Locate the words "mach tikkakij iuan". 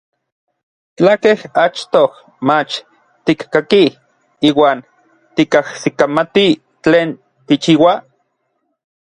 2.47-4.79